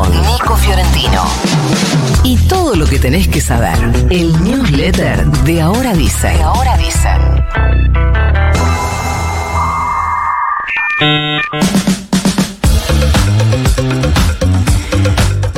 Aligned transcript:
Nico 0.00 0.56
Fiorentino. 0.56 1.22
Y 2.24 2.38
todo 2.48 2.74
lo 2.74 2.86
que 2.86 2.98
tenés 2.98 3.28
que 3.28 3.42
saber. 3.42 3.76
El 4.08 4.42
newsletter 4.42 5.26
de 5.26 5.60
Ahora 5.60 5.92
Dice. 5.92 6.28
De 6.28 6.42
Ahora 6.42 6.78
Dice. 6.78 7.10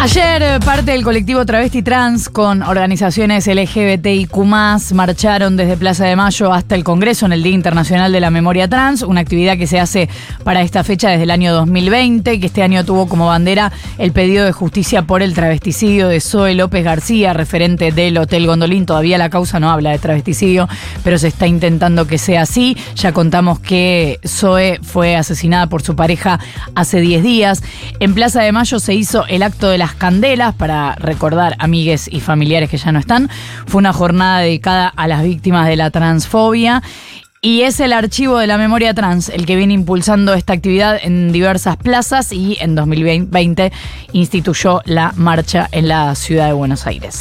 Ayer 0.05 0.43
eh, 0.43 0.61
parte 0.63 0.93
del 0.93 1.03
colectivo 1.03 1.47
Travesti 1.47 1.83
Trans 1.83 2.29
con 2.29 2.63
organizaciones 2.63 3.47
LGBTIQ 3.47 4.37
marcharon 4.93 5.57
desde 5.57 5.79
Plaza 5.79 6.05
de 6.05 6.15
Mayo 6.15 6.53
hasta 6.53 6.75
el 6.75 6.85
Congreso 6.85 7.25
en 7.25 7.33
el 7.33 7.43
Día 7.43 7.55
Internacional 7.55 8.13
de 8.13 8.21
la 8.21 8.31
Memoria 8.31 8.69
Trans, 8.69 9.01
una 9.01 9.23
actividad 9.23 9.57
que 9.57 9.67
se 9.67 9.81
hace 9.81 10.11
para 10.45 10.61
esta 10.61 10.85
fecha 10.85 11.09
desde 11.09 11.23
el 11.23 11.31
año 11.31 11.55
2020, 11.55 12.39
que 12.39 12.45
este 12.45 12.63
año 12.63 12.85
tuvo 12.85 13.09
como 13.09 13.29
bandera 13.29 13.73
el 13.97 14.13
pedido 14.13 14.45
de 14.45 14.53
justicia 14.53 15.05
por 15.05 15.23
el 15.23 15.33
travesticidio 15.33 16.09
de 16.09 16.21
Zoe 16.21 16.55
López 16.55 16.85
García, 16.85 17.33
referente 17.33 17.91
del 17.91 18.19
Hotel 18.19 18.47
Gondolín. 18.47 18.85
Todavía 18.85 19.17
la 19.17 19.31
causa 19.31 19.59
no 19.59 19.71
habla 19.71 19.93
de 19.93 19.99
travesticidio, 20.01 20.69
pero 21.03 21.17
se 21.17 21.29
está 21.29 21.47
intentando 21.47 22.07
que 22.07 22.19
sea 22.19 22.43
así. 22.43 22.77
Ya 22.97 23.13
contamos 23.13 23.59
que 23.59 24.21
Zoe 24.27 24.81
fue 24.83 25.17
asesinada 25.17 25.67
por 25.69 25.81
su 25.81 25.97
pareja 25.97 26.41
hace 26.75 27.01
10 27.01 27.23
días. 27.23 27.63
En 28.01 28.13
Plaza 28.13 28.43
de 28.43 28.53
Mayo 28.53 28.79
se 28.81 28.93
hizo 28.93 29.25
el 29.29 29.43
acto 29.43 29.71
de 29.71 29.79
las 29.79 29.94
candelas 29.95 30.55
para 30.55 30.95
recordar 30.97 31.57
amigues 31.59 32.09
y 32.11 32.21
familiares 32.21 32.71
que 32.71 32.77
ya 32.77 32.93
no 32.93 32.99
están. 32.99 33.29
Fue 33.67 33.79
una 33.79 33.93
jornada 33.93 34.41
dedicada 34.41 34.89
a 34.89 35.09
las 35.09 35.23
víctimas 35.23 35.67
de 35.69 35.77
la 35.77 35.91
transfobia. 35.91 36.83
Y 37.41 37.61
es 37.61 37.79
el 37.81 37.93
archivo 37.93 38.39
de 38.39 38.47
la 38.47 38.57
memoria 38.57 38.95
trans 38.95 39.29
el 39.29 39.45
que 39.45 39.55
viene 39.55 39.75
impulsando 39.75 40.33
esta 40.33 40.55
actividad 40.55 40.99
en 41.03 41.31
diversas 41.31 41.77
plazas 41.77 42.33
y 42.33 42.57
en 42.59 42.75
2020 42.75 43.71
instituyó 44.13 44.81
la 44.87 45.13
marcha 45.15 45.69
en 45.71 45.89
la 45.89 46.15
ciudad 46.15 46.47
de 46.47 46.55
Buenos 46.55 46.87
Aires. 46.87 47.19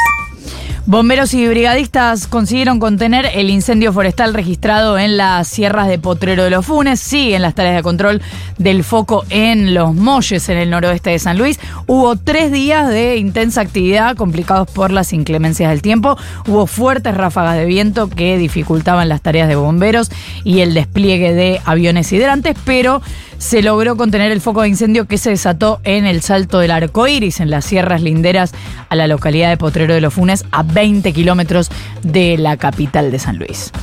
Bomberos 0.85 1.33
y 1.33 1.47
brigadistas 1.47 2.27
consiguieron 2.27 2.77
contener 2.77 3.29
el 3.35 3.49
incendio 3.49 3.93
forestal 3.93 4.33
registrado 4.33 4.99
en 4.99 5.15
las 5.15 5.47
sierras 5.47 5.87
de 5.87 5.97
Potrero 5.97 6.43
de 6.43 6.49
los 6.49 6.65
Funes. 6.65 6.99
Siguen 6.99 7.41
las 7.41 7.55
tareas 7.55 7.77
de 7.77 7.83
control 7.83 8.21
del 8.57 8.83
foco 8.83 9.23
en 9.29 9.73
los 9.73 9.95
Molles, 9.95 10.49
en 10.49 10.57
el 10.57 10.69
noroeste 10.69 11.11
de 11.11 11.19
San 11.19 11.37
Luis. 11.37 11.57
Hubo 11.87 12.17
tres 12.17 12.51
días 12.51 12.89
de 12.89 13.15
intensa 13.15 13.61
actividad 13.61 14.17
complicados 14.17 14.69
por 14.69 14.91
las 14.91 15.13
inclemencias 15.13 15.69
del 15.69 15.81
tiempo. 15.81 16.17
Hubo 16.49 16.67
fuertes 16.67 17.15
ráfagas 17.15 17.55
de 17.55 17.63
viento 17.63 18.09
que 18.09 18.37
dificultaban 18.37 19.07
las 19.07 19.21
tareas 19.21 19.47
de 19.47 19.55
bomberos 19.55 20.11
y 20.43 20.59
el 20.59 20.73
despliegue 20.73 21.33
de 21.33 21.61
aviones 21.63 22.11
hidrantes, 22.11 22.57
pero 22.65 23.01
se 23.43 23.61
logró 23.61 23.97
contener 23.97 24.31
el 24.31 24.39
foco 24.39 24.61
de 24.61 24.69
incendio 24.69 25.05
que 25.05 25.17
se 25.17 25.31
desató 25.31 25.81
en 25.83 26.05
el 26.05 26.21
Salto 26.21 26.59
del 26.59 26.71
Arco 26.71 27.09
Iris, 27.09 27.41
en 27.41 27.49
las 27.49 27.65
sierras 27.65 28.01
linderas 28.01 28.53
a 28.87 28.95
la 28.95 29.05
localidad 29.05 29.49
de 29.49 29.57
Potrero 29.57 29.93
de 29.93 29.99
los 29.99 30.13
Funes, 30.13 30.45
a 30.51 30.63
20 30.63 31.11
kilómetros 31.11 31.69
de 32.03 32.37
la 32.37 32.55
capital 32.55 33.11
de 33.11 33.19
San 33.19 33.37
Luis. 33.37 33.73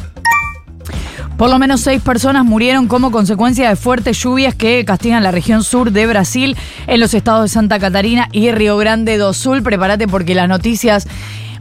Por 1.37 1.51
lo 1.51 1.59
menos 1.59 1.83
seis 1.83 2.01
personas 2.01 2.47
murieron 2.47 2.89
como 2.89 3.11
consecuencia 3.11 3.69
de 3.69 3.77
fuertes 3.77 4.19
lluvias 4.19 4.55
que 4.55 4.83
castigan 4.87 5.23
la 5.23 5.31
región 5.31 5.63
sur 5.63 5.93
de 5.93 6.07
Brasil, 6.07 6.57
en 6.87 6.99
los 6.99 7.13
estados 7.13 7.43
de 7.43 7.49
Santa 7.49 7.79
Catarina 7.79 8.31
y 8.33 8.51
Río 8.53 8.79
Grande 8.79 9.19
do 9.19 9.35
Sul. 9.35 9.63
Prepárate 9.63 10.09
porque 10.09 10.35
las 10.35 10.49
noticias 10.49 11.07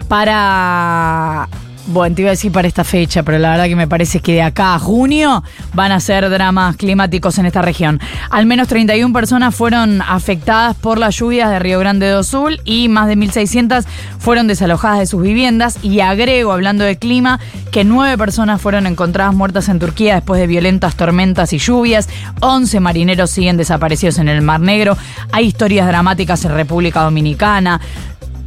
para 0.08 1.50
bueno, 1.90 2.16
te 2.16 2.22
iba 2.22 2.30
a 2.30 2.32
decir 2.32 2.52
para 2.52 2.68
esta 2.68 2.84
fecha, 2.84 3.24
pero 3.24 3.40
la 3.40 3.52
verdad 3.52 3.66
que 3.66 3.76
me 3.76 3.88
parece 3.88 4.20
que 4.20 4.34
de 4.34 4.42
acá 4.42 4.76
a 4.76 4.80
junio 4.80 5.44
van 5.74 5.92
a 5.92 6.00
ser 6.00 6.30
dramas 6.30 6.76
climáticos 6.76 7.38
en 7.38 7.46
esta 7.46 7.62
región. 7.62 8.00
Al 8.30 8.46
menos 8.46 8.68
31 8.68 9.12
personas 9.14 9.56
fueron 9.56 10.02
afectadas 10.02 10.76
por 10.76 11.00
las 11.00 11.16
lluvias 11.16 11.50
de 11.50 11.60
Río 11.60 11.80
Grande 11.80 12.08
do 12.10 12.24
Sul 12.24 12.62
y 12.64 12.90
más 12.90 13.08
de 13.08 13.18
1.600 13.18 13.86
fueron 14.20 14.48
desalojadas 14.48 15.00
de 15.00 15.08
sus 15.08 15.22
viviendas. 15.22 15.80
Y 15.82 16.02
agrego, 16.02 16.52
hablando 16.52 16.84
de 16.84 16.98
clima, 16.98 17.40
que 17.72 17.84
nueve 17.84 18.18
personas 18.18 18.62
fueron 18.62 18.86
encontradas 18.86 19.34
muertas 19.34 19.70
en 19.70 19.80
Turquía 19.80 20.16
después 20.16 20.40
de 20.40 20.48
violentas 20.48 20.96
tormentas 20.96 21.54
y 21.54 21.58
lluvias. 21.58 22.10
11 22.42 22.80
marineros 22.80 23.32
siguen 23.32 23.58
desaparecidos 23.58 24.20
en 24.20 24.30
el 24.30 24.42
Mar 24.42 24.60
Negro. 24.60 24.98
Hay 25.32 25.46
historias 25.46 25.88
dramáticas 25.88 26.46
en 26.46 26.54
República 26.54 27.02
Dominicana. 27.02 27.82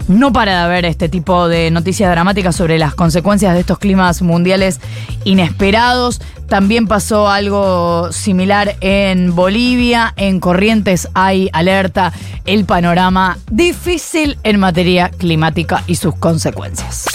No 0.09 0.33
para 0.33 0.53
de 0.53 0.59
haber 0.59 0.85
este 0.85 1.09
tipo 1.09 1.49
de 1.49 1.71
noticias 1.71 2.11
dramáticas 2.11 2.57
sobre 2.57 2.79
las 2.79 2.95
consecuencias 2.95 3.55
de 3.55 3.61
estos 3.61 3.79
climas 3.79 4.23
mundiales 4.23 4.81
inesperados. 5.25 6.21
También 6.49 6.87
pasó 6.87 7.31
algo 7.31 8.13
similar 8.13 8.77
en 8.81 9.35
Bolivia. 9.35 10.13
En 10.17 10.41
Corrientes 10.41 11.09
hay 11.15 11.49
alerta. 11.53 12.13
El 12.45 12.65
panorama 12.65 13.39
difícil 13.51 14.39
en 14.43 14.59
materia 14.61 15.09
climática 15.09 15.83
y 15.87 15.95
sus 15.95 16.15
consecuencias. 16.17 17.07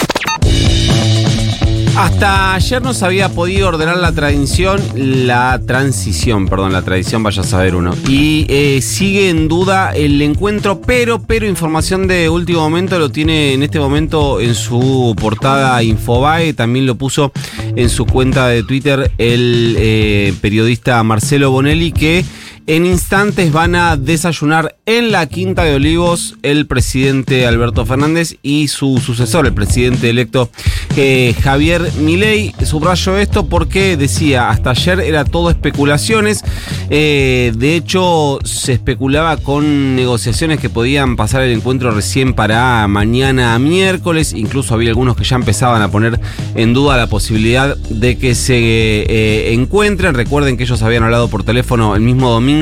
Hasta 1.98 2.54
ayer 2.54 2.80
no 2.80 2.94
se 2.94 3.04
había 3.04 3.28
podido 3.28 3.66
ordenar 3.66 3.96
la 3.96 4.12
tradición, 4.12 4.80
la 4.94 5.60
transición, 5.66 6.46
perdón, 6.46 6.72
la 6.72 6.82
tradición, 6.82 7.24
vaya 7.24 7.42
a 7.42 7.44
saber 7.44 7.74
uno. 7.74 7.92
Y 8.06 8.46
eh, 8.48 8.80
sigue 8.82 9.30
en 9.30 9.48
duda 9.48 9.90
el 9.96 10.22
encuentro, 10.22 10.80
pero, 10.80 11.20
pero 11.20 11.44
información 11.44 12.06
de 12.06 12.28
último 12.28 12.60
momento 12.60 13.00
lo 13.00 13.10
tiene 13.10 13.52
en 13.52 13.64
este 13.64 13.80
momento 13.80 14.38
en 14.38 14.54
su 14.54 15.16
portada 15.20 15.82
Infobae, 15.82 16.52
también 16.52 16.86
lo 16.86 16.94
puso 16.94 17.32
en 17.74 17.88
su 17.88 18.06
cuenta 18.06 18.46
de 18.46 18.62
Twitter 18.62 19.10
el 19.18 19.74
eh, 19.76 20.34
periodista 20.40 21.02
Marcelo 21.02 21.50
Bonelli 21.50 21.90
que 21.90 22.24
en 22.68 22.84
instantes 22.84 23.50
van 23.50 23.74
a 23.74 23.96
desayunar 23.96 24.76
en 24.84 25.10
la 25.10 25.26
Quinta 25.26 25.64
de 25.64 25.74
Olivos 25.74 26.36
el 26.42 26.66
presidente 26.66 27.46
Alberto 27.46 27.86
Fernández 27.86 28.36
y 28.42 28.68
su 28.68 28.98
sucesor, 28.98 29.46
el 29.46 29.54
presidente 29.54 30.10
electo 30.10 30.50
eh, 30.94 31.34
Javier 31.42 31.90
Milei. 31.98 32.54
Subrayo 32.62 33.16
esto 33.16 33.46
porque 33.46 33.96
decía, 33.96 34.50
hasta 34.50 34.70
ayer 34.70 35.00
era 35.00 35.24
todo 35.24 35.48
especulaciones. 35.48 36.44
Eh, 36.90 37.52
de 37.56 37.74
hecho, 37.74 38.38
se 38.44 38.74
especulaba 38.74 39.38
con 39.38 39.96
negociaciones 39.96 40.60
que 40.60 40.68
podían 40.68 41.16
pasar 41.16 41.42
el 41.42 41.52
encuentro 41.52 41.90
recién 41.90 42.34
para 42.34 42.86
mañana 42.86 43.58
miércoles. 43.58 44.34
Incluso 44.34 44.74
había 44.74 44.90
algunos 44.90 45.16
que 45.16 45.24
ya 45.24 45.36
empezaban 45.36 45.80
a 45.80 45.90
poner 45.90 46.20
en 46.54 46.74
duda 46.74 46.98
la 46.98 47.06
posibilidad 47.06 47.78
de 47.78 48.18
que 48.18 48.34
se 48.34 48.56
eh, 48.58 49.54
encuentren. 49.54 50.12
Recuerden 50.12 50.58
que 50.58 50.64
ellos 50.64 50.82
habían 50.82 51.04
hablado 51.04 51.28
por 51.28 51.44
teléfono 51.44 51.96
el 51.96 52.02
mismo 52.02 52.30
domingo 52.30 52.57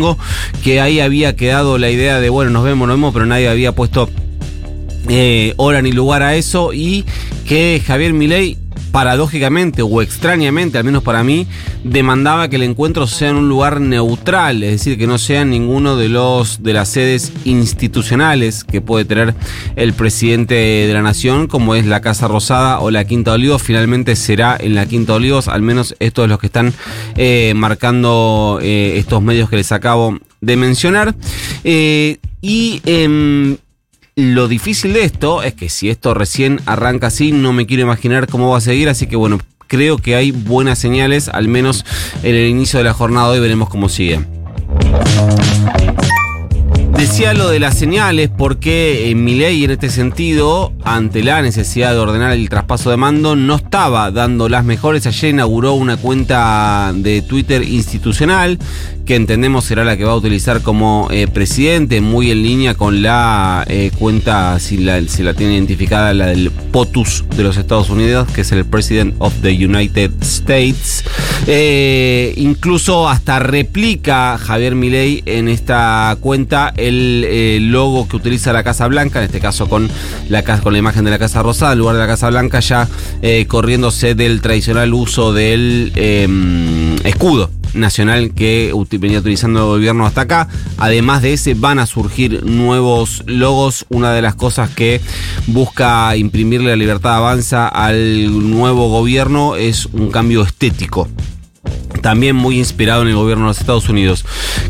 que 0.62 0.80
ahí 0.80 1.00
había 1.00 1.36
quedado 1.36 1.78
la 1.78 1.90
idea 1.90 2.20
de, 2.20 2.28
bueno, 2.28 2.50
nos 2.50 2.64
vemos, 2.64 2.88
nos 2.88 2.96
vemos, 2.96 3.12
pero 3.12 3.26
nadie 3.26 3.48
había 3.48 3.72
puesto 3.72 4.08
eh, 5.08 5.54
hora 5.56 5.82
ni 5.82 5.92
lugar 5.92 6.22
a 6.22 6.34
eso 6.34 6.72
y 6.72 7.04
que 7.46 7.80
Javier 7.84 8.12
Milei 8.12 8.58
paradójicamente 8.96 9.82
o 9.82 10.00
extrañamente, 10.00 10.78
al 10.78 10.84
menos 10.84 11.02
para 11.02 11.22
mí, 11.22 11.46
demandaba 11.84 12.48
que 12.48 12.56
el 12.56 12.62
encuentro 12.62 13.06
sea 13.06 13.28
en 13.28 13.36
un 13.36 13.46
lugar 13.46 13.78
neutral, 13.78 14.62
es 14.62 14.70
decir, 14.70 14.96
que 14.96 15.06
no 15.06 15.18
sea 15.18 15.44
ninguno 15.44 15.98
de 15.98 16.08
los 16.08 16.62
de 16.62 16.72
las 16.72 16.88
sedes 16.88 17.30
institucionales 17.44 18.64
que 18.64 18.80
puede 18.80 19.04
tener 19.04 19.34
el 19.76 19.92
presidente 19.92 20.54
de 20.54 20.94
la 20.94 21.02
nación, 21.02 21.46
como 21.46 21.74
es 21.74 21.84
la 21.84 22.00
Casa 22.00 22.26
Rosada 22.26 22.80
o 22.80 22.90
la 22.90 23.04
Quinta 23.04 23.32
Olivos. 23.32 23.62
Finalmente 23.62 24.16
será 24.16 24.56
en 24.58 24.74
la 24.74 24.86
Quinta 24.86 25.12
Olivos, 25.12 25.48
al 25.48 25.60
menos 25.60 25.94
estos 25.98 26.22
de 26.24 26.28
los 26.28 26.38
que 26.38 26.46
están 26.46 26.72
eh, 27.16 27.52
marcando 27.54 28.60
eh, 28.62 28.94
estos 28.96 29.20
medios 29.20 29.50
que 29.50 29.56
les 29.56 29.72
acabo 29.72 30.18
de 30.40 30.56
mencionar. 30.56 31.14
Eh, 31.64 32.16
y 32.40 32.80
em, 32.86 33.58
lo 34.16 34.48
difícil 34.48 34.94
de 34.94 35.04
esto 35.04 35.42
es 35.42 35.52
que 35.52 35.68
si 35.68 35.90
esto 35.90 36.14
recién 36.14 36.60
arranca 36.64 37.08
así, 37.08 37.32
no 37.32 37.52
me 37.52 37.66
quiero 37.66 37.82
imaginar 37.82 38.26
cómo 38.26 38.50
va 38.50 38.58
a 38.58 38.62
seguir, 38.62 38.88
así 38.88 39.06
que 39.06 39.14
bueno, 39.14 39.38
creo 39.66 39.98
que 39.98 40.16
hay 40.16 40.30
buenas 40.30 40.78
señales, 40.78 41.28
al 41.28 41.48
menos 41.48 41.84
en 42.22 42.34
el 42.34 42.48
inicio 42.48 42.78
de 42.78 42.86
la 42.86 42.94
jornada 42.94 43.28
hoy 43.28 43.40
veremos 43.40 43.68
cómo 43.68 43.90
sigue. 43.90 44.24
Decía 46.96 47.34
lo 47.34 47.50
de 47.50 47.60
las 47.60 47.76
señales 47.76 48.30
porque 48.30 49.10
en 49.10 49.28
en 49.28 49.70
este 49.70 49.90
sentido, 49.90 50.72
ante 50.82 51.22
la 51.22 51.42
necesidad 51.42 51.92
de 51.92 51.98
ordenar 51.98 52.32
el 52.32 52.48
traspaso 52.48 52.90
de 52.90 52.96
mando, 52.96 53.36
no 53.36 53.56
estaba 53.56 54.10
dando 54.10 54.48
las 54.48 54.64
mejores. 54.64 55.06
Ayer 55.06 55.30
inauguró 55.30 55.74
una 55.74 55.98
cuenta 55.98 56.92
de 56.94 57.20
Twitter 57.20 57.62
institucional 57.62 58.58
que 59.06 59.14
entendemos 59.14 59.64
será 59.64 59.84
la 59.84 59.96
que 59.96 60.04
va 60.04 60.12
a 60.12 60.16
utilizar 60.16 60.62
como 60.62 61.08
eh, 61.12 61.28
presidente, 61.28 62.00
muy 62.00 62.32
en 62.32 62.42
línea 62.42 62.74
con 62.74 63.02
la 63.02 63.64
eh, 63.68 63.92
cuenta, 63.96 64.58
si 64.58 64.78
la, 64.78 65.00
si 65.02 65.22
la 65.22 65.32
tiene 65.32 65.54
identificada, 65.54 66.12
la 66.12 66.26
del 66.26 66.50
POTUS 66.50 67.24
de 67.36 67.44
los 67.44 67.56
Estados 67.56 67.88
Unidos, 67.88 68.28
que 68.32 68.40
es 68.40 68.50
el 68.50 68.64
President 68.66 69.14
of 69.18 69.32
the 69.42 69.52
United 69.52 70.10
States. 70.22 71.04
Eh, 71.46 72.34
incluso 72.36 73.08
hasta 73.08 73.38
replica 73.38 74.38
Javier 74.38 74.74
Milei 74.74 75.22
en 75.24 75.48
esta 75.48 76.16
cuenta 76.20 76.74
el 76.88 77.70
logo 77.70 78.08
que 78.08 78.16
utiliza 78.16 78.52
la 78.52 78.62
Casa 78.62 78.86
Blanca, 78.88 79.18
en 79.18 79.26
este 79.26 79.40
caso 79.40 79.68
con 79.68 79.88
la, 80.28 80.42
con 80.42 80.72
la 80.72 80.78
imagen 80.78 81.04
de 81.04 81.10
la 81.10 81.18
Casa 81.18 81.42
Rosada, 81.42 81.72
en 81.72 81.78
lugar 81.78 81.94
de 81.94 82.00
la 82.00 82.06
Casa 82.06 82.30
Blanca, 82.30 82.60
ya 82.60 82.88
corriéndose 83.48 84.14
del 84.14 84.40
tradicional 84.40 84.94
uso 84.94 85.32
del 85.32 85.92
em, 85.94 86.96
escudo 87.04 87.50
nacional 87.76 88.32
que 88.34 88.72
venía 88.98 89.18
utilizando 89.18 89.60
el 89.60 89.66
gobierno 89.66 90.06
hasta 90.06 90.22
acá. 90.22 90.48
Además 90.78 91.22
de 91.22 91.34
ese, 91.34 91.54
van 91.54 91.78
a 91.78 91.86
surgir 91.86 92.44
nuevos 92.44 93.22
logos. 93.26 93.86
Una 93.88 94.12
de 94.12 94.22
las 94.22 94.34
cosas 94.34 94.70
que 94.70 95.00
busca 95.46 96.16
imprimirle 96.16 96.70
la 96.70 96.76
libertad 96.76 97.16
avanza 97.16 97.68
al 97.68 98.50
nuevo 98.50 98.88
gobierno 98.88 99.56
es 99.56 99.86
un 99.86 100.10
cambio 100.10 100.42
estético 100.42 101.08
también 101.98 102.36
muy 102.36 102.58
inspirado 102.58 103.02
en 103.02 103.08
el 103.08 103.14
gobierno 103.14 103.44
de 103.44 103.50
los 103.50 103.60
Estados 103.60 103.88
Unidos. 103.88 104.24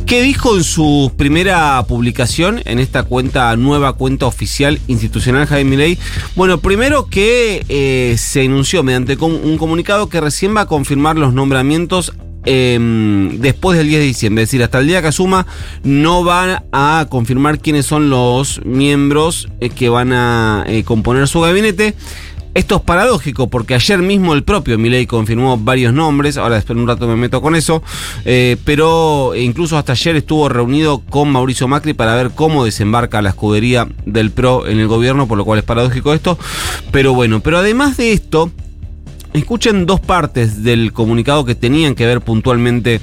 ¿Qué 0.06 0.22
dijo 0.22 0.56
en 0.56 0.64
su 0.64 1.12
primera 1.16 1.82
publicación 1.86 2.62
en 2.64 2.78
esta 2.78 3.04
cuenta, 3.04 3.54
nueva 3.56 3.94
cuenta 3.94 4.26
oficial 4.26 4.80
institucional 4.88 5.46
Jaime 5.46 5.70
Milei? 5.70 5.98
Bueno, 6.34 6.58
primero 6.58 7.06
que 7.06 7.64
eh, 7.68 8.16
se 8.18 8.44
anunció 8.44 8.82
mediante 8.82 9.16
un 9.16 9.58
comunicado 9.58 10.08
que 10.08 10.20
recién 10.20 10.56
va 10.56 10.62
a 10.62 10.66
confirmar 10.66 11.16
los 11.16 11.32
nombramientos 11.32 12.12
eh, 12.48 12.78
después 13.40 13.76
del 13.76 13.88
10 13.88 14.00
de 14.00 14.06
diciembre, 14.06 14.44
es 14.44 14.48
decir, 14.48 14.62
hasta 14.62 14.78
el 14.78 14.86
día 14.86 15.02
que 15.02 15.08
asuma, 15.08 15.46
no 15.82 16.22
van 16.22 16.62
a 16.70 17.06
confirmar 17.10 17.58
quiénes 17.58 17.86
son 17.86 18.08
los 18.08 18.64
miembros 18.64 19.48
eh, 19.60 19.68
que 19.68 19.88
van 19.88 20.12
a 20.12 20.64
eh, 20.68 20.84
componer 20.84 21.26
su 21.26 21.40
gabinete. 21.40 21.94
Esto 22.56 22.76
es 22.76 22.80
paradójico 22.80 23.48
porque 23.48 23.74
ayer 23.74 23.98
mismo 23.98 24.32
el 24.32 24.42
propio 24.42 24.78
Milei 24.78 25.04
confirmó 25.06 25.58
varios 25.58 25.92
nombres, 25.92 26.38
ahora 26.38 26.54
después 26.54 26.78
un 26.78 26.88
rato 26.88 27.06
me 27.06 27.14
meto 27.14 27.42
con 27.42 27.54
eso, 27.54 27.82
eh, 28.24 28.56
pero 28.64 29.34
incluso 29.36 29.76
hasta 29.76 29.92
ayer 29.92 30.16
estuvo 30.16 30.48
reunido 30.48 31.00
con 31.00 31.30
Mauricio 31.30 31.68
Macri 31.68 31.92
para 31.92 32.14
ver 32.14 32.30
cómo 32.34 32.64
desembarca 32.64 33.20
la 33.20 33.28
escudería 33.28 33.86
del 34.06 34.30
PRO 34.30 34.66
en 34.66 34.80
el 34.80 34.88
gobierno, 34.88 35.28
por 35.28 35.36
lo 35.36 35.44
cual 35.44 35.58
es 35.58 35.66
paradójico 35.66 36.14
esto, 36.14 36.38
pero 36.92 37.12
bueno, 37.12 37.40
pero 37.40 37.58
además 37.58 37.98
de 37.98 38.12
esto, 38.12 38.50
escuchen 39.34 39.84
dos 39.84 40.00
partes 40.00 40.62
del 40.62 40.94
comunicado 40.94 41.44
que 41.44 41.54
tenían 41.54 41.94
que 41.94 42.06
ver 42.06 42.22
puntualmente 42.22 43.02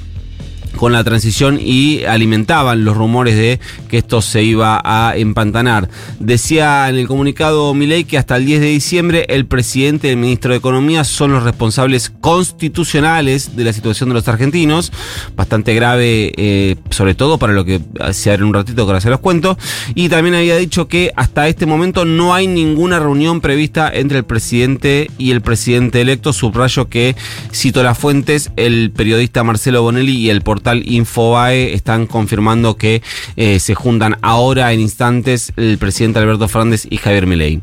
con 0.76 0.92
la 0.92 1.04
transición 1.04 1.58
y 1.60 2.04
alimentaban 2.04 2.84
los 2.84 2.96
rumores 2.96 3.36
de 3.36 3.60
que 3.88 3.98
esto 3.98 4.22
se 4.22 4.42
iba 4.42 4.80
a 4.84 5.16
empantanar. 5.16 5.88
Decía 6.18 6.88
en 6.88 6.96
el 6.96 7.06
comunicado 7.06 7.74
Milei 7.74 8.04
que 8.04 8.18
hasta 8.18 8.36
el 8.36 8.46
10 8.46 8.60
de 8.60 8.66
diciembre 8.66 9.26
el 9.28 9.46
presidente 9.46 10.08
y 10.08 10.10
el 10.10 10.16
ministro 10.16 10.52
de 10.52 10.58
Economía 10.58 11.04
son 11.04 11.32
los 11.32 11.42
responsables 11.42 12.10
constitucionales 12.20 13.56
de 13.56 13.64
la 13.64 13.72
situación 13.72 14.08
de 14.08 14.14
los 14.14 14.28
argentinos, 14.28 14.92
bastante 15.36 15.74
grave 15.74 16.32
eh, 16.36 16.76
sobre 16.90 17.14
todo 17.14 17.38
para 17.38 17.52
lo 17.52 17.64
que 17.64 17.80
se 18.12 18.30
abre 18.30 18.44
un 18.44 18.54
ratito 18.54 18.84
que 18.84 18.90
ahora 18.90 19.00
se 19.00 19.10
los 19.10 19.20
cuento, 19.20 19.56
y 19.94 20.08
también 20.08 20.34
había 20.34 20.56
dicho 20.56 20.88
que 20.88 21.12
hasta 21.16 21.48
este 21.48 21.66
momento 21.66 22.04
no 22.04 22.34
hay 22.34 22.46
ninguna 22.46 22.98
reunión 22.98 23.40
prevista 23.40 23.90
entre 23.92 24.18
el 24.18 24.24
presidente 24.24 25.10
y 25.18 25.30
el 25.30 25.40
presidente 25.40 26.00
electo, 26.00 26.32
subrayo 26.32 26.88
que 26.88 27.16
cito 27.52 27.82
las 27.82 27.98
fuentes, 27.98 28.50
el 28.56 28.90
periodista 28.90 29.44
Marcelo 29.44 29.82
Bonelli 29.82 30.16
y 30.16 30.30
el 30.30 30.42
portal 30.64 30.82
Infobae 30.86 31.74
están 31.74 32.06
confirmando 32.06 32.76
que 32.76 33.02
eh, 33.36 33.60
se 33.60 33.74
juntan 33.74 34.16
ahora 34.22 34.72
en 34.72 34.80
instantes 34.80 35.52
el 35.56 35.76
presidente 35.76 36.20
Alberto 36.20 36.48
Fernández 36.48 36.86
y 36.88 36.96
Javier 36.96 37.26
Milei. 37.26 37.60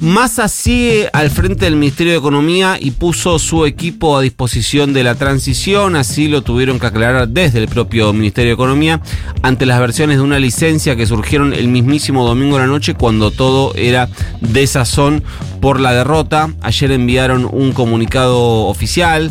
Massa 0.00 0.48
sigue 0.48 1.08
al 1.12 1.30
frente 1.30 1.66
del 1.66 1.76
Ministerio 1.76 2.12
de 2.12 2.18
Economía 2.18 2.76
y 2.80 2.90
puso 2.90 3.38
su 3.38 3.64
equipo 3.64 4.18
a 4.18 4.22
disposición 4.22 4.92
de 4.92 5.04
la 5.04 5.14
transición, 5.14 5.94
así 5.94 6.26
lo 6.26 6.42
tuvieron 6.42 6.80
que 6.80 6.86
aclarar 6.86 7.28
desde 7.28 7.60
el 7.60 7.68
propio 7.68 8.12
Ministerio 8.12 8.50
de 8.50 8.54
Economía 8.54 9.00
ante 9.42 9.66
las 9.66 9.78
versiones 9.78 10.16
de 10.16 10.24
una 10.24 10.40
licencia 10.40 10.96
que 10.96 11.06
surgieron 11.06 11.52
el 11.52 11.68
mismísimo 11.68 12.26
domingo 12.26 12.56
de 12.56 12.62
la 12.62 12.66
noche 12.66 12.94
cuando 12.94 13.30
todo 13.30 13.72
era 13.76 14.08
desazón 14.40 15.22
por 15.60 15.78
la 15.78 15.92
derrota. 15.92 16.52
Ayer 16.60 16.90
enviaron 16.90 17.48
un 17.50 17.72
comunicado 17.72 18.66
oficial 18.66 19.30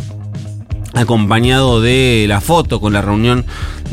acompañado 0.94 1.80
de 1.80 2.26
la 2.28 2.40
foto 2.40 2.80
con 2.80 2.92
la 2.92 3.02
reunión 3.02 3.44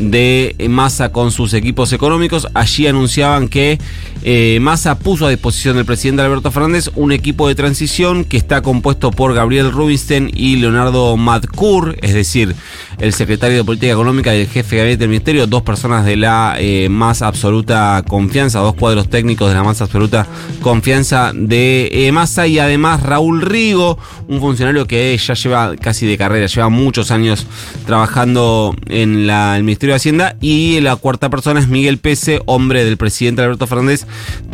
de 0.01 0.55
Massa 0.69 1.11
con 1.11 1.31
sus 1.31 1.53
equipos 1.53 1.93
económicos. 1.93 2.47
Allí 2.53 2.87
anunciaban 2.87 3.47
que 3.47 3.77
eh, 4.23 4.59
Massa 4.61 4.97
puso 4.99 5.25
a 5.25 5.29
disposición 5.29 5.75
del 5.75 5.85
presidente 5.85 6.21
Alberto 6.23 6.51
Fernández 6.51 6.89
un 6.95 7.11
equipo 7.11 7.47
de 7.47 7.55
transición 7.55 8.23
que 8.23 8.37
está 8.37 8.61
compuesto 8.61 9.11
por 9.11 9.33
Gabriel 9.33 9.71
Rubinstein 9.71 10.29
y 10.33 10.55
Leonardo 10.57 11.17
Madcour, 11.17 11.95
es 12.01 12.13
decir, 12.13 12.55
el 12.99 13.13
secretario 13.13 13.57
de 13.57 13.63
Política 13.63 13.93
Económica 13.93 14.35
y 14.35 14.41
el 14.41 14.47
jefe 14.47 14.75
de 14.75 14.81
gabinete 14.81 14.99
del 14.99 15.09
ministerio, 15.09 15.47
dos 15.47 15.63
personas 15.63 16.05
de 16.05 16.15
la 16.17 16.55
eh, 16.59 16.87
más 16.89 17.21
absoluta 17.21 18.03
confianza, 18.07 18.59
dos 18.59 18.75
cuadros 18.75 19.09
técnicos 19.09 19.49
de 19.49 19.55
la 19.55 19.63
más 19.63 19.81
absoluta 19.81 20.27
confianza 20.61 21.31
de 21.33 21.89
eh, 21.91 22.11
Massa 22.11 22.45
y 22.47 22.59
además 22.59 23.01
Raúl 23.03 23.41
Rigo, 23.41 23.97
un 24.27 24.39
funcionario 24.39 24.85
que 24.85 25.17
ya 25.17 25.33
lleva 25.33 25.75
casi 25.77 26.05
de 26.05 26.17
carrera, 26.17 26.45
lleva 26.47 26.69
muchos 26.69 27.09
años 27.11 27.45
trabajando 27.85 28.75
en 28.87 29.27
la- 29.27 29.57
el 29.57 29.63
Ministerio 29.63 29.90
de 29.93 29.97
Hacienda 29.97 30.35
y 30.41 30.79
la 30.81 30.95
cuarta 30.95 31.29
persona 31.29 31.59
es 31.59 31.67
Miguel 31.67 31.97
Pese, 31.97 32.41
hombre 32.45 32.83
del 32.83 32.97
presidente 32.97 33.41
Alberto 33.41 33.67
Fernández, 33.67 34.05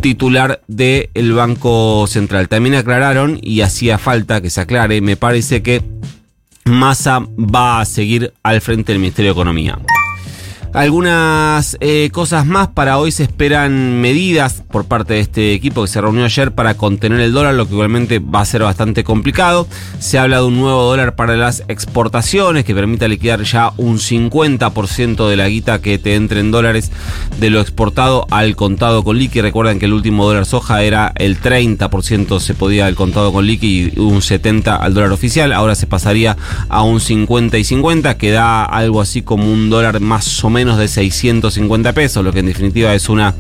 titular 0.01 0.61
del 0.67 1.33
Banco 1.33 2.05
Central. 2.07 2.47
También 2.47 2.75
aclararon, 2.75 3.39
y 3.41 3.61
hacía 3.61 3.97
falta 3.97 4.41
que 4.41 4.49
se 4.49 4.61
aclare, 4.61 5.01
me 5.01 5.17
parece 5.17 5.61
que 5.61 5.81
Massa 6.65 7.19
va 7.37 7.79
a 7.79 7.85
seguir 7.85 8.33
al 8.43 8.61
frente 8.61 8.91
del 8.91 8.99
Ministerio 8.99 9.31
de 9.31 9.39
Economía. 9.39 9.79
Algunas 10.73 11.77
eh, 11.79 12.09
cosas 12.11 12.45
más 12.45 12.67
para 12.67 12.97
hoy 12.97 13.11
se 13.11 13.23
esperan 13.23 14.01
medidas 14.01 14.63
por 14.69 14.85
parte 14.85 15.13
de 15.13 15.21
este 15.21 15.53
equipo 15.53 15.81
que 15.81 15.87
se 15.87 16.01
reunió 16.01 16.25
ayer 16.25 16.51
para 16.51 16.75
contener 16.75 17.21
el 17.21 17.31
dólar, 17.31 17.55
lo 17.55 17.67
que 17.67 17.73
igualmente 17.73 18.19
va 18.19 18.41
a 18.41 18.45
ser 18.45 18.63
bastante 18.63 19.03
complicado. 19.03 19.65
Se 19.99 20.19
habla 20.19 20.37
de 20.37 20.43
un 20.43 20.59
nuevo 20.59 20.83
dólar 20.83 21.15
para 21.15 21.37
las 21.37 21.63
exportaciones 21.69 22.65
que 22.65 22.75
permita 22.75 23.07
liquidar 23.07 23.43
ya 23.43 23.71
un 23.77 23.97
50% 23.97 25.29
de 25.29 25.35
la 25.37 25.47
guita 25.47 25.81
que 25.81 25.97
te 25.99 26.15
entre 26.15 26.41
en 26.41 26.51
dólares 26.51 26.91
de 27.39 27.49
lo 27.49 27.61
exportado 27.61 28.27
al 28.29 28.55
contado 28.55 29.03
con 29.03 29.17
liqui. 29.17 29.41
Recuerden 29.41 29.79
que 29.79 29.85
el 29.85 29.93
último 29.93 30.25
dólar 30.25 30.45
soja 30.45 30.83
era 30.83 31.13
el 31.15 31.41
30% 31.41 32.39
se 32.39 32.53
podía 32.53 32.87
al 32.87 32.95
contado 32.95 33.31
con 33.31 33.47
liqui 33.47 33.93
y 33.95 33.99
un 33.99 34.19
70% 34.19 34.77
al 34.79 34.93
dólar 34.93 35.13
oficial. 35.13 35.53
Ahora 35.53 35.75
se 35.75 35.87
pasaría 35.87 36.35
a 36.67 36.83
un 36.83 36.99
50 36.99 37.57
y 37.57 37.63
50 37.63 38.17
que 38.17 38.31
da 38.31 38.65
algo 38.65 39.01
así 39.01 39.21
como 39.21 39.51
un 39.51 39.69
dólar 39.69 40.01
más 40.01 40.43
o 40.43 40.49
menos 40.49 40.56
de 40.57 40.87
650 40.87 41.93
pesos, 41.93 42.23
lo 42.23 42.33
que 42.33 42.39
en 42.39 42.47
definitiva 42.47 42.93
es 42.95 43.09
una 43.09 43.35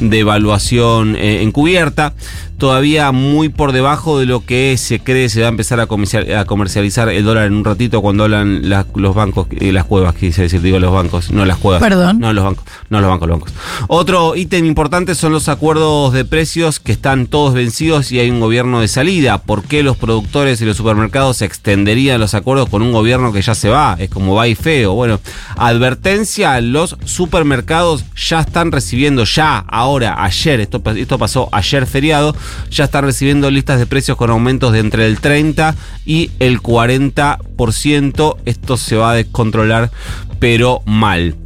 devaluación 0.00 1.16
eh, 1.16 1.42
encubierta. 1.42 2.14
Todavía 2.58 3.10
muy 3.10 3.48
por 3.48 3.72
debajo 3.72 4.20
de 4.20 4.26
lo 4.26 4.44
que 4.44 4.76
se 4.78 5.00
cree 5.00 5.28
se 5.28 5.40
va 5.40 5.46
a 5.46 5.50
empezar 5.50 5.80
a 5.80 5.86
comercial- 5.86 6.32
a 6.36 6.44
comercializar 6.44 7.08
el 7.08 7.24
dólar 7.24 7.46
en 7.46 7.54
un 7.54 7.64
ratito 7.64 8.00
cuando 8.02 8.22
hablan 8.24 8.68
la- 8.68 8.86
los 8.94 9.14
bancos, 9.16 9.48
eh, 9.58 9.72
las 9.72 9.84
cuevas, 9.84 10.14
quise 10.14 10.42
decir, 10.42 10.62
digo 10.62 10.78
los 10.78 10.92
bancos, 10.92 11.30
no 11.32 11.44
las 11.44 11.58
cuevas. 11.58 11.82
Perdón. 11.82 12.20
No 12.20 12.32
los 12.32 12.44
bancos, 12.44 12.64
no 12.88 13.00
los 13.00 13.10
bancos, 13.10 13.28
los 13.28 13.40
bancos. 13.40 13.52
Otro 13.88 14.36
ítem 14.36 14.64
importante 14.64 15.14
son 15.16 15.32
los 15.32 15.48
acuerdos 15.48 16.12
de 16.12 16.24
precios 16.24 16.78
que 16.78 16.92
están 16.92 17.26
todos 17.26 17.52
vencidos 17.54 18.12
y 18.12 18.20
hay 18.20 18.30
un 18.30 18.38
gobierno 18.38 18.80
de 18.80 18.86
salida. 18.88 19.38
¿Por 19.38 19.64
qué 19.64 19.82
los 19.82 19.96
productores 19.96 20.60
y 20.60 20.64
los 20.64 20.76
supermercados 20.76 21.42
extenderían 21.42 22.20
los 22.20 22.34
acuerdos 22.34 22.68
con 22.68 22.82
un 22.82 22.92
gobierno 22.92 23.32
que 23.32 23.42
ya 23.42 23.54
se 23.56 23.70
va? 23.70 23.96
Es 23.98 24.08
como 24.08 24.34
va 24.36 24.46
y 24.46 24.54
feo. 24.54 24.92
Bueno, 24.94 25.18
advertencia, 25.56 26.60
los 26.60 26.96
supermercados 27.04 28.04
ya 28.14 28.40
están 28.40 28.70
recibiendo, 28.72 29.24
ya, 29.24 29.58
ahora, 29.58 30.22
ayer, 30.22 30.60
esto, 30.60 30.82
esto 30.96 31.18
pasó 31.18 31.48
ayer 31.50 31.86
feriado, 31.86 32.36
ya 32.70 32.84
están 32.84 33.04
recibiendo 33.04 33.50
listas 33.50 33.78
de 33.78 33.86
precios 33.86 34.16
con 34.16 34.30
aumentos 34.30 34.72
de 34.72 34.80
entre 34.80 35.06
el 35.06 35.20
30 35.20 35.74
y 36.04 36.30
el 36.38 36.60
40%. 36.60 38.36
Esto 38.44 38.76
se 38.76 38.96
va 38.96 39.12
a 39.12 39.14
descontrolar, 39.14 39.90
pero 40.38 40.82
mal. 40.86 41.36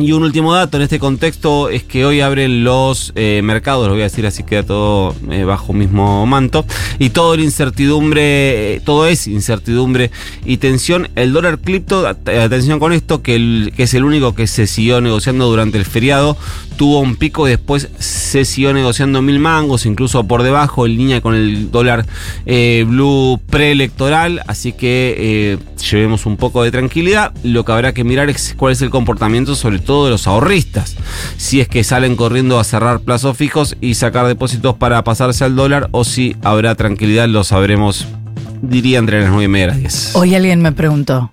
Y 0.00 0.12
un 0.12 0.22
último 0.22 0.54
dato 0.54 0.76
en 0.76 0.84
este 0.84 1.00
contexto 1.00 1.68
es 1.70 1.82
que 1.82 2.04
hoy 2.04 2.20
abren 2.20 2.62
los 2.62 3.12
eh, 3.16 3.40
mercados, 3.42 3.88
lo 3.88 3.94
voy 3.94 4.02
a 4.02 4.04
decir 4.04 4.26
así 4.26 4.44
queda 4.44 4.62
todo 4.62 5.12
eh, 5.28 5.42
bajo 5.42 5.72
mismo 5.72 6.24
manto, 6.24 6.64
y 7.00 7.10
todo 7.10 7.34
la 7.36 7.42
incertidumbre, 7.42 8.76
eh, 8.76 8.80
todo 8.84 9.06
es 9.08 9.26
incertidumbre 9.26 10.12
y 10.44 10.58
tensión. 10.58 11.08
El 11.16 11.32
dólar 11.32 11.58
cripto, 11.58 12.06
at- 12.06 12.28
atención 12.28 12.78
con 12.78 12.92
esto, 12.92 13.22
que, 13.22 13.34
el- 13.34 13.72
que 13.76 13.82
es 13.82 13.94
el 13.94 14.04
único 14.04 14.36
que 14.36 14.46
se 14.46 14.68
siguió 14.68 15.00
negociando 15.00 15.46
durante 15.50 15.78
el 15.78 15.84
feriado, 15.84 16.36
tuvo 16.76 17.00
un 17.00 17.16
pico 17.16 17.48
y 17.48 17.50
después 17.50 17.88
se 17.98 18.44
siguió 18.44 18.72
negociando 18.72 19.20
mil 19.20 19.40
mangos, 19.40 19.84
incluso 19.84 20.22
por 20.22 20.44
debajo, 20.44 20.86
en 20.86 20.96
línea 20.96 21.20
con 21.20 21.34
el 21.34 21.72
dólar 21.72 22.06
eh, 22.46 22.84
blue 22.86 23.40
preelectoral, 23.50 24.42
así 24.46 24.72
que 24.72 25.16
eh, 25.18 25.58
llevemos 25.78 26.26
un 26.26 26.36
poco 26.36 26.62
de 26.62 26.70
tranquilidad. 26.70 27.32
Lo 27.42 27.64
que 27.64 27.72
habrá 27.72 27.92
que 27.94 28.04
mirar 28.04 28.30
es 28.30 28.54
cuál 28.56 28.72
es 28.72 28.82
el 28.82 28.90
comportamiento, 28.90 29.54
sobre 29.54 29.78
todo 29.78 30.06
de 30.06 30.10
los 30.10 30.26
ahorristas. 30.26 30.96
Si 31.36 31.60
es 31.60 31.68
que 31.68 31.84
salen 31.84 32.16
corriendo 32.16 32.58
a 32.58 32.64
cerrar 32.64 33.00
plazos 33.00 33.36
fijos 33.36 33.76
y 33.80 33.94
sacar 33.94 34.26
depósitos 34.26 34.76
para 34.76 35.02
pasarse 35.04 35.44
al 35.44 35.56
dólar, 35.56 35.88
o 35.92 36.04
si 36.04 36.36
habrá 36.42 36.74
tranquilidad, 36.74 37.28
lo 37.28 37.44
sabremos, 37.44 38.06
diría 38.62 38.98
entre 38.98 39.20
las 39.20 39.30
9 39.30 39.44
y 39.44 39.48
media 39.48 39.64
y 39.64 39.68
las 39.68 39.78
10. 39.78 40.16
Hoy 40.16 40.34
alguien 40.34 40.60
me 40.60 40.72
preguntó, 40.72 41.32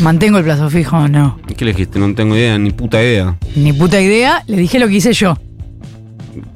¿mantengo 0.00 0.38
el 0.38 0.44
plazo 0.44 0.70
fijo 0.70 0.96
o 0.96 1.08
no? 1.08 1.38
¿Qué 1.56 1.64
le 1.64 1.72
dijiste? 1.72 1.98
No 1.98 2.14
tengo 2.14 2.36
idea, 2.36 2.58
ni 2.58 2.70
puta 2.70 3.02
idea. 3.02 3.36
Ni 3.56 3.72
puta 3.72 4.00
idea, 4.00 4.42
le 4.46 4.56
dije 4.56 4.78
lo 4.78 4.88
que 4.88 4.94
hice 4.94 5.12
yo. 5.12 5.36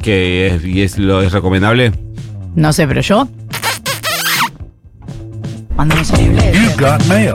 ¿Que 0.03 0.49
es, 0.49 0.65
y 0.65 0.83
es, 0.83 0.99
lo, 0.99 1.23
es 1.23 1.33
recomendable? 1.33 1.93
No 2.55 2.73
sé, 2.73 2.87
pero 2.87 3.01
yo. 3.01 3.29
on. 5.79 5.91
You've 6.55 6.77
got 6.77 7.07
mail. 7.09 7.35